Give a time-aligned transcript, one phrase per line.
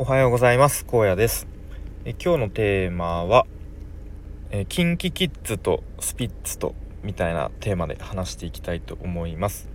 [0.00, 0.86] おはようございます。
[0.88, 1.48] 荒野です。
[2.04, 3.48] え今日のテーマは
[4.52, 9.68] えキンキキッズとスピッツとみたいなテーマで話していきたいと思います。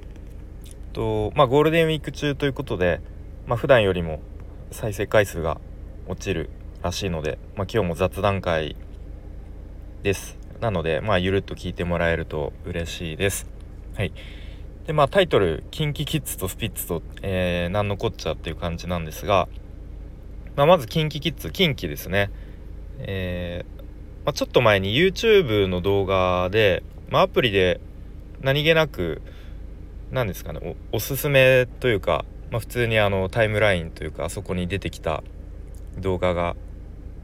[0.94, 3.02] とまあゴールデンウィーク中ということで
[3.48, 4.22] まあ普段よりも
[4.72, 5.60] 再生回数が
[6.08, 6.50] 落ちる
[6.82, 8.78] らしいのでまあ今日も雑談会
[10.04, 10.38] です。
[10.62, 13.50] なのでまあゆるっと聞いてもらえると嬉しいです。
[13.98, 14.14] はい。
[14.88, 19.50] でまあタイトル「キンキキッズとスピッツと、えー、何のこっちゃ」っていう感じなんですが
[20.56, 22.30] まあ、まず KinKiKids 近畿ですね
[23.00, 23.82] えー、
[24.26, 27.80] まあ、ちょっと前に YouTube の動画で、まあ、アプリで
[28.42, 29.22] 何気なく
[30.12, 35.24] 何ですかねおすすめというか、まあ、普通にあのタイムラインというかあそこに出てきた
[35.98, 36.56] 動画が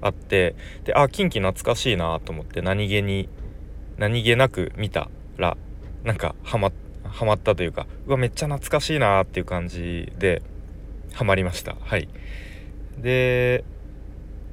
[0.02, 3.30] あってであ近畿懐かしいなと思って何気に
[3.98, 5.58] 何気なく見たら
[6.04, 6.72] なんかハマ
[7.04, 10.42] ハマったというかうわめっちゃ懐かしいなっていう感じで
[11.14, 12.08] ハマりましたはい。
[13.02, 13.64] で、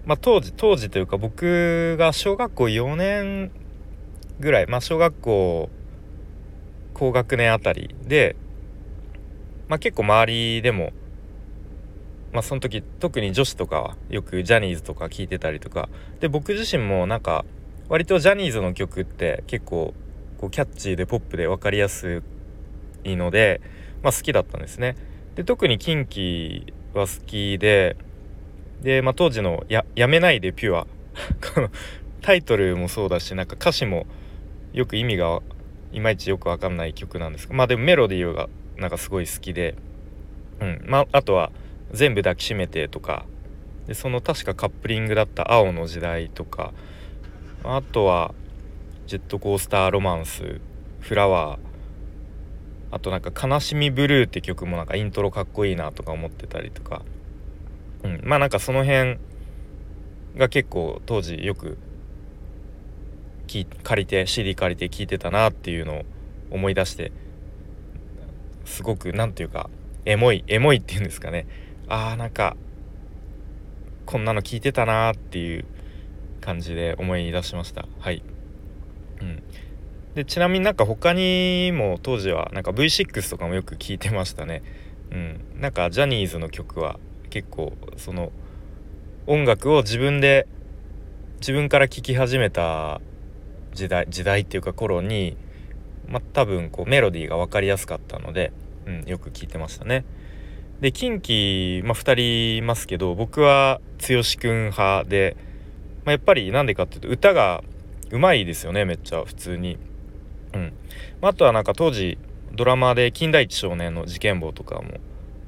[0.05, 3.50] まあ、当時当時というか僕が小学校4年
[4.38, 5.69] ぐらい、まあ、小学校
[6.94, 8.36] 高学年あたりで、
[9.69, 10.92] まあ、結構周りでも、
[12.33, 15.88] まあ、その時特に女子とかはよくジャニーズとか聴いてたりとか
[16.20, 17.44] で僕自身もなんか
[17.88, 19.94] 割とジャニーズの曲って結構
[20.38, 22.22] こうキャッチーでポップで分かりやす
[23.05, 23.60] いので、
[24.03, 24.97] まあ、好きだったんですね。
[25.34, 27.97] で特にキンキは好きで
[28.82, 30.86] で、まあ、当時のや「やめないでピュア」
[31.55, 31.70] こ の
[32.20, 34.06] タイトルもそうだしなんか歌詞も
[34.72, 35.41] よく意味が
[35.92, 37.48] いまいちよく分かんない曲なんです。
[37.48, 39.74] がまあでもメロディーがなんかすごい好きで、
[40.60, 40.84] うん。
[40.86, 41.50] まあ、あとは
[41.92, 43.24] 「全部抱きしめて」とか。
[43.86, 46.72] でその確かカップリングだった「青の時代」とか。
[47.64, 48.34] あとは
[49.06, 50.60] 「ジェットコースターロマンス」
[51.00, 51.58] 「フラワー」
[52.91, 57.02] あとなんか「悲しみブルー」って曲もなんかイントロかっこいいなとか思ってたりとか。
[58.07, 59.19] うん、まあなんかその辺
[60.37, 61.79] が結構当時よく
[63.83, 66.03] 借りて CD 借りて聴いてたなっていうのを
[66.50, 67.12] 思い出して
[68.65, 69.71] すごく何て言うか
[70.05, 71.47] エモいエモいっていうんですかね。
[71.89, 72.56] あーなんか
[74.05, 75.65] こんなの聞いてたなっていう
[76.41, 77.87] 感じで思い出しました。
[77.99, 78.22] はい、
[79.21, 79.43] うん、
[80.15, 84.62] でちなみになんか他にも当時はなんか V6 とかもよく聞いてましたね。
[85.11, 85.61] うん。
[85.61, 86.99] なんかジャニーズの曲は
[87.36, 88.32] 結構その
[89.26, 90.48] 音楽を自分で
[91.41, 93.02] 自分から聴き始めた
[93.74, 95.36] 時代時代っていうか頃に
[96.08, 98.52] まあ多分こうメロディーが分かりやすかったので、
[98.86, 100.06] うん、よく聴いてましたね。
[100.80, 105.36] で近畿、まあ、2人いますけど僕は剛くん派で、
[106.06, 107.62] まあ、やっぱりなんでかっていうと歌が
[108.10, 109.76] うまいですよねめっちゃ普通に。
[110.54, 110.72] うん
[111.20, 112.16] まあ、あとはなんか当時
[112.54, 115.00] ドラマで「金田一少年の事件簿」とかも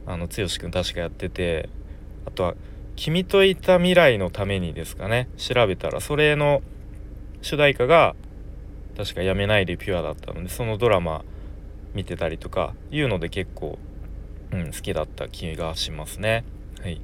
[0.09, 1.69] あの剛くん確かやってて
[2.29, 2.55] あとは
[2.95, 6.63] 「君といた未来のために」ですかね調べたらそれの
[7.41, 8.15] 主題歌が
[8.97, 11.25] 確か「やめないでピュア」だったのでそのドラマ
[11.95, 13.79] 見てたりとかいうので結構、
[14.53, 16.45] うん、好きだった気がしますね。
[16.83, 17.01] はい、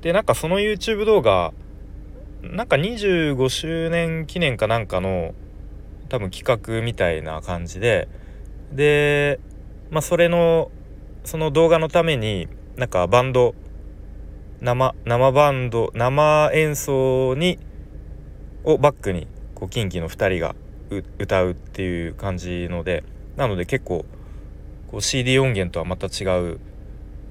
[0.00, 1.52] でなんかその YouTube 動画
[2.42, 5.34] なんか25周年記念かなんかの
[6.08, 8.08] 多分企画みたいな感じで
[8.72, 9.38] で
[9.90, 10.70] まあそれの
[11.24, 13.54] その動画のためになんかバンド
[14.62, 17.58] 生生バンド生演奏に
[18.62, 20.54] をバックにこうキンキの2人が
[21.18, 23.02] 歌うっていう感じので
[23.36, 24.04] なので結構
[24.88, 26.60] こう CD 音源とはまた違う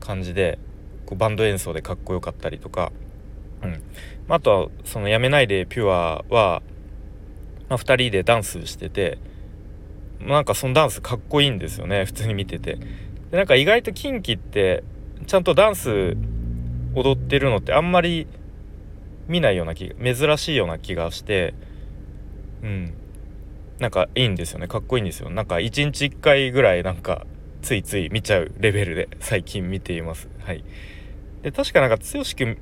[0.01, 0.59] 感じで
[1.05, 2.91] こうバンド演奏でかっこよかったりとか、
[3.63, 3.81] うん。
[4.27, 6.61] あとはその「やめないでピュアは」
[7.69, 9.19] まあ、2人でダンスしてて
[10.19, 12.77] なんかそのダンスかっこいいんですよね普通に見てて。
[13.29, 14.83] でなんか意外とキンキって
[15.27, 16.17] ちゃんとダンス
[16.95, 18.27] 踊ってるのってあんまり
[19.27, 21.53] 見ないような気珍しいような気がして
[22.63, 22.93] うん。
[23.79, 24.67] なんかいいんですよね。
[24.67, 25.31] かっこいいんですよ。
[25.31, 27.25] なんか1日1回ぐらいなんか
[27.63, 30.29] ついつい見ちゃうレベルで最近見ています。
[30.39, 30.63] はい。
[31.41, 32.57] で確かなんか剛く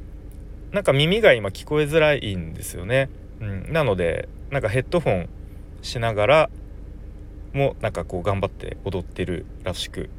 [0.72, 3.10] なんか耳が今聞こえづらいんですよね。
[3.42, 3.74] うん。
[3.74, 5.30] なのでなんかヘッドホン
[5.82, 6.50] しながら
[7.54, 10.10] もなんかこう頑張って踊ってるらしく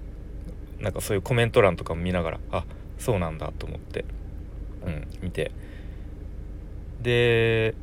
[0.81, 2.65] なんかそういうコメント欄とかも見ながらあ
[3.01, 4.05] そうなんだと思って、
[4.87, 5.51] うん、見て。
[7.03, 7.75] で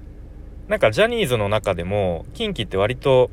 [0.67, 3.31] なんかジャニーズの中でもキンキって割と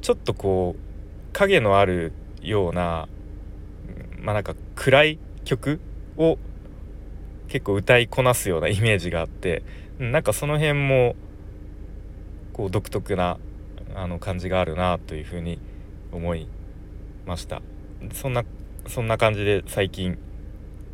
[0.00, 2.12] ちょっとこう影のある
[2.42, 3.08] ような
[4.18, 5.78] まあなんか暗い曲
[6.16, 6.38] を
[7.48, 9.62] 結構歌いこなすような イメージがあって
[9.98, 11.16] なんかその辺も
[12.54, 13.38] こう独特な
[13.94, 15.58] あの感じがあるなというふうに
[16.12, 16.48] 思い
[17.26, 17.60] ました。
[18.12, 18.44] そんな
[18.86, 20.18] そんな感じで最近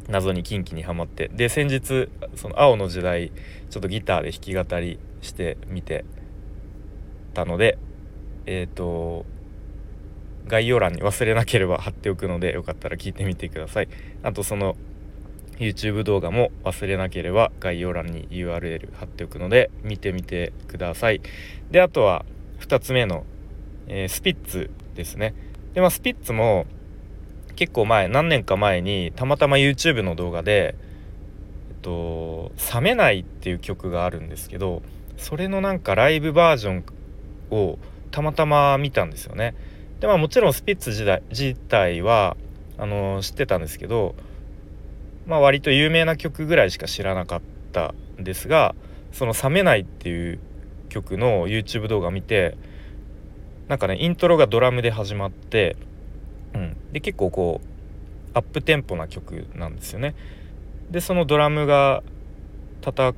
[0.08, 1.28] 謎にキンキにはまって。
[1.28, 3.32] で先日その青の時代
[3.70, 6.04] ちょっとギターで弾き語りしてみて
[7.34, 7.78] たので
[8.46, 9.26] えっ、ー、と
[10.46, 13.88] 概要欄に忘れなければ貼っておくのでよかったら聞いてみてください。
[14.22, 14.76] あとその
[15.58, 21.20] YouTube 動画も忘れなければ概要欄に URL 貼っておくので見てみてください。
[21.70, 22.24] であとは
[22.60, 23.24] 2つ目の、
[23.86, 25.34] えー、スピッツですね。
[25.74, 26.66] でまあスピッツも
[27.60, 30.74] 結構前何年か前にたまたま YouTube の動画で
[31.68, 34.80] 「えっと、冷めない」っていう曲があるんですけど
[35.18, 36.84] それのなんかライブバージョン
[37.50, 37.78] を
[38.12, 39.54] たまたま見たんですよね。
[40.00, 42.38] でまあもちろんスピッツ自体自体は
[42.78, 44.14] あの知ってたんですけど
[45.26, 47.40] まあ割と有名な曲ぐらいしか知らなかっ
[47.72, 48.74] たんですが
[49.12, 50.38] その「冷めない」っていう
[50.88, 52.56] 曲の YouTube 動画見て
[53.68, 55.76] なんかねイントロがドラムで始まって、
[56.92, 57.66] で結構こう
[58.34, 60.14] アップテンポな曲なんですよね。
[60.90, 62.02] でそのドラムが
[62.80, 63.14] たた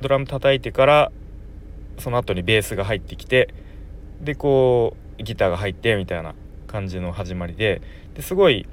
[0.00, 1.12] ドラム叩いてから
[1.98, 3.52] その後にベースが入ってきて
[4.20, 6.34] でこうギターが入ってみたいな
[6.66, 7.82] 感じの始まりで
[8.14, 8.66] ですごい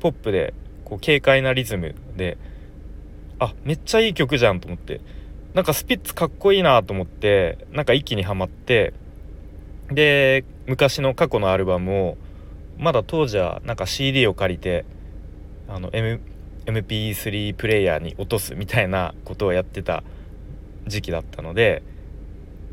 [0.00, 0.52] ポップで
[0.84, 2.36] こう軽快なリズムで
[3.38, 5.00] あめっちゃいい曲じゃんと思って
[5.54, 8.92] なんかスピッツかっこいいなと思ってなんか一気にはまって
[9.90, 12.18] で昔の過去のアルバムを
[12.78, 14.84] まだ当時はなんか CD を借りて
[15.68, 16.20] あの、M、
[16.66, 20.02] MP3 プレイヤーに落とすみたいなことをやってた
[20.86, 21.82] 時期だったので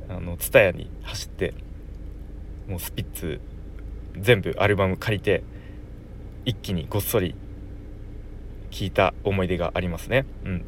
[0.09, 1.53] あの TSUTAYA に走って
[2.67, 3.39] もうスピッツ
[4.17, 5.43] 全部アルバム借りて
[6.45, 7.35] 一気にごっそり
[8.71, 10.25] 聴いた思い出がありますね。
[10.43, 10.65] うん、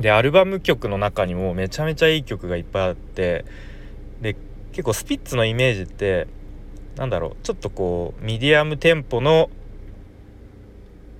[0.00, 3.44] でアルバム曲の中にもめちゃめちゃいい曲がいっぱいあって
[4.20, 4.36] で
[4.72, 6.26] 結構スピッツのイメージって
[6.96, 9.50] なんだろうちょっとこうミディアムテンポの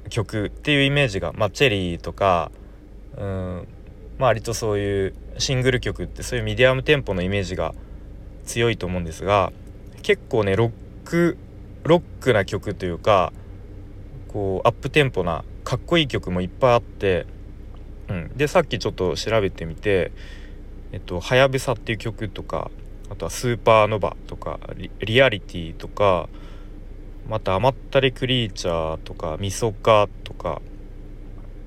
[0.09, 2.53] 曲っていうイメージが、まあ、チェリーとか
[3.17, 3.69] うん
[4.19, 7.75] まあ割とそういうシングル曲ってそういうミディアムテンポのイメージが
[8.45, 9.53] 強いと思うんですが
[10.03, 10.73] 結構ねロッ
[11.05, 11.37] ク
[11.83, 13.33] ロックな曲というか
[14.29, 17.27] こうアップテンポなかっこいい曲もいっぱいあって、
[18.09, 20.13] うん、でさっきちょっと調べてみて
[20.93, 22.71] 「えっと、はやぶさ」っていう曲とか
[23.15, 24.59] あとはスーパーノバとか
[24.99, 26.29] リアリティとか
[27.29, 30.61] また甘ったれクリーチャーとかみそかとか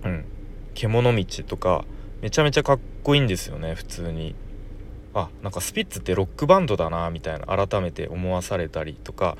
[0.03, 0.25] うん
[0.73, 1.85] 獣道とか
[2.19, 4.35] めちゃめちゃかっこいいんですよね普通に。
[5.13, 9.37] あなんかスピッツってロックバンドだなみたいな改めて思わされたりとか、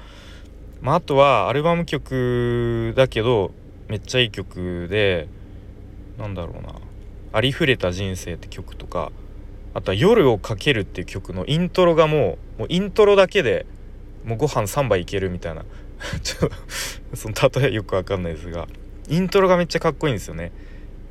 [0.81, 3.51] まあ、あとはアルバム曲だけど
[3.89, 5.27] めっちゃいい曲で
[6.17, 6.73] なんだろうな
[7.33, 9.11] 「ありふれた人生」って曲とか
[9.77, 13.67] あとは「夜をかける」っていう曲のイントロがもうもうイントロだけで
[14.25, 15.65] もうご飯3杯いけるみたいな。
[16.21, 16.49] ちょっ
[17.11, 18.67] とその例えよくわかんないですが
[19.07, 20.51] イントロがめっちゃかっこいいんですよね、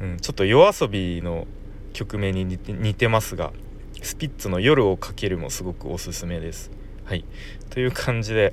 [0.01, 1.49] うん、ちょっと夜遊びの
[1.93, 3.53] 曲名に似てますが
[4.01, 6.71] スピッツの「夜をかける」もすごくおすすめです。
[7.05, 7.25] はい。
[7.71, 8.53] という感じで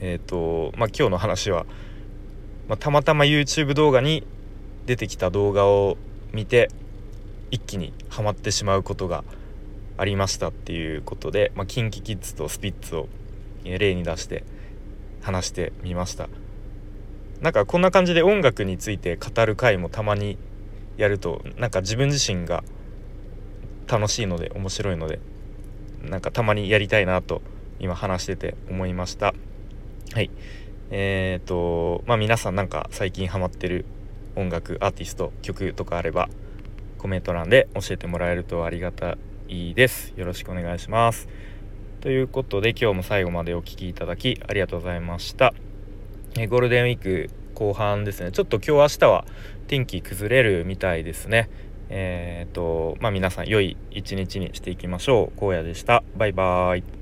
[0.00, 1.66] えっ、ー、とまあ今日の話は、
[2.68, 4.26] まあ、たまたま YouTube 動画に
[4.86, 5.98] 出てきた動画を
[6.32, 6.70] 見て
[7.50, 9.24] 一気にはまってしまうことが
[9.96, 13.08] ありましたっていうことで、まあ、キンキキッズとスピッツを
[13.64, 14.44] 例に出して
[15.20, 16.28] 話してみました。
[17.40, 20.36] なんかこんな感じで音楽について語る回もたまに
[20.96, 22.62] やるとなんか自分自身が
[23.88, 25.20] 楽しいので面白いので
[26.02, 27.40] なんかたまにやりたいなと
[27.78, 29.34] 今話してて思いました。
[30.12, 30.30] はい。
[30.90, 33.84] えーとまあ皆さんなんか最近ハマってる
[34.36, 36.28] 音楽アーティスト曲とかあれば
[37.00, 39.16] コメント欄で教えてもらえるとありがた
[39.48, 40.12] いです。
[40.16, 41.28] よろしくお願いします。
[42.02, 45.54] ということで今日も最後までお聴きいただきありがとうございました。
[46.38, 48.32] えゴールデンウィーク後半ですね。
[48.32, 49.24] ちょっと今日明日は
[49.66, 51.48] 天気崩れるみたいですね。
[51.88, 55.44] えー、っとまあ皆さん良い一日にしていきましょう。
[55.44, 56.04] 荒野でした。
[56.18, 56.99] バイバーイ。